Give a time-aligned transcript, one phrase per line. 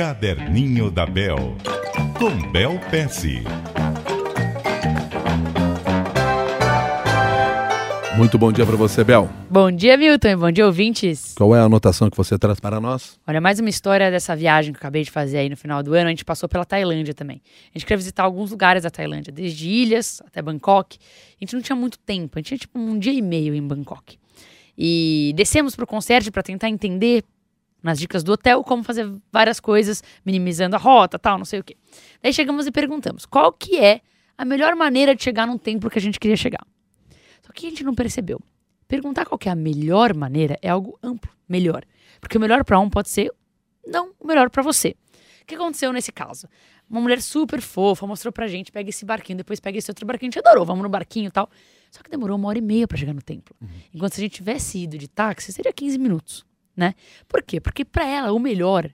[0.00, 1.54] Caderninho da Bel,
[2.18, 3.42] com Bel Pesce.
[8.16, 9.28] Muito bom dia para você, Bel.
[9.50, 11.34] Bom dia, Milton, bom dia, ouvintes.
[11.36, 13.20] Qual é a anotação que você traz para nós?
[13.26, 15.92] Olha, mais uma história dessa viagem que eu acabei de fazer aí no final do
[15.92, 16.06] ano.
[16.06, 17.42] A gente passou pela Tailândia também.
[17.66, 20.96] A gente queria visitar alguns lugares da Tailândia, desde ilhas até Bangkok.
[20.98, 23.60] A gente não tinha muito tempo, a gente tinha tipo um dia e meio em
[23.68, 24.18] Bangkok.
[24.78, 27.22] E descemos para o concierge para tentar entender,
[27.82, 31.64] nas dicas do hotel, como fazer várias coisas, minimizando a rota, tal, não sei o
[31.64, 31.76] quê.
[32.22, 34.00] Daí chegamos e perguntamos, qual que é
[34.36, 36.66] a melhor maneira de chegar num templo que a gente queria chegar?
[37.42, 38.40] Só que a gente não percebeu.
[38.86, 41.84] Perguntar qual que é a melhor maneira é algo amplo, melhor.
[42.20, 43.32] Porque o melhor para um pode ser
[43.86, 44.96] não o melhor para você.
[45.42, 46.48] O que aconteceu nesse caso?
[46.88, 50.28] Uma mulher super fofa mostrou pra gente, pega esse barquinho, depois pega esse outro barquinho,
[50.28, 51.48] a gente adorou, vamos no barquinho e tal.
[51.90, 53.54] Só que demorou uma hora e meia para chegar no templo.
[53.60, 53.68] Uhum.
[53.94, 56.44] Enquanto se a gente tivesse ido de táxi, seria 15 minutos,
[56.80, 56.94] né?
[57.28, 57.60] Por quê?
[57.60, 58.90] Porque para ela o melhor,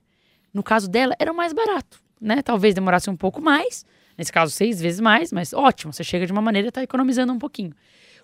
[0.53, 2.41] no caso dela, era o mais barato, né?
[2.41, 3.85] Talvez demorasse um pouco mais,
[4.17, 7.31] nesse caso seis vezes mais, mas ótimo, você chega de uma maneira e tá economizando
[7.31, 7.73] um pouquinho.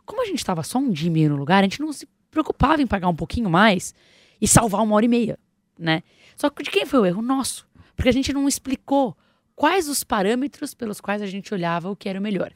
[0.05, 2.05] Como a gente estava só um dia e meio no lugar, a gente não se
[2.29, 3.95] preocupava em pagar um pouquinho mais
[4.41, 5.39] e salvar uma hora e meia,
[5.79, 6.03] né?
[6.35, 7.21] Só que de quem foi o erro?
[7.21, 7.65] Nosso.
[7.95, 9.15] Porque a gente não explicou
[9.55, 12.51] quais os parâmetros pelos quais a gente olhava o que era o melhor.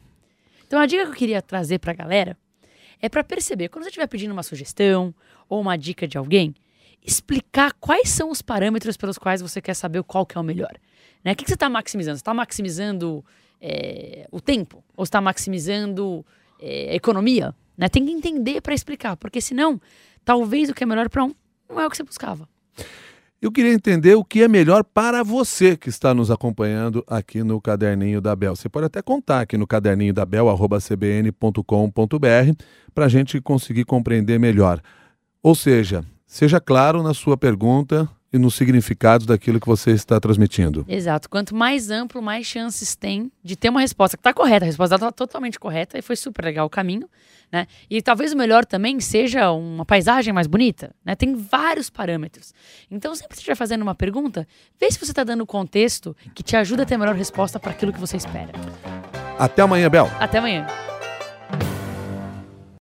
[0.66, 2.36] Então a dica que eu queria trazer para a galera
[3.00, 5.14] é para perceber, quando você estiver pedindo uma sugestão
[5.48, 6.54] ou uma dica de alguém,
[7.04, 10.72] explicar quais são os parâmetros pelos quais você quer saber qual que é o melhor.
[11.24, 11.32] Né?
[11.32, 12.16] O que, que você está maximizando?
[12.16, 13.24] Você está maximizando
[13.60, 14.84] é, o tempo?
[14.96, 16.24] Ou está maximizando
[16.60, 17.88] é, economia, né?
[17.88, 19.80] Tem que entender para explicar, porque senão,
[20.24, 21.34] talvez o que é melhor para um
[21.68, 22.48] não é o que você buscava.
[23.40, 27.60] Eu queria entender o que é melhor para você que está nos acompanhando aqui no
[27.60, 28.56] Caderninho da Bel.
[28.56, 30.48] Você pode até contar aqui no caderninho da Bel,
[30.80, 31.62] cbn.com.br,
[32.92, 34.82] para a gente conseguir compreender melhor.
[35.40, 40.84] Ou seja, seja claro na sua pergunta e no significado daquilo que você está transmitindo.
[40.86, 41.30] Exato.
[41.30, 44.66] Quanto mais amplo, mais chances tem de ter uma resposta que está correta.
[44.66, 47.08] A resposta está totalmente correta e foi super legal o caminho.
[47.50, 47.66] Né?
[47.88, 50.94] E talvez o melhor também seja uma paisagem mais bonita.
[51.02, 51.14] Né?
[51.14, 52.52] Tem vários parâmetros.
[52.90, 54.46] Então, sempre que você estiver fazendo uma pergunta,
[54.78, 57.58] vê se você está dando o contexto que te ajuda a ter a melhor resposta
[57.58, 58.52] para aquilo que você espera.
[59.38, 60.10] Até amanhã, Bel.
[60.20, 60.66] Até amanhã.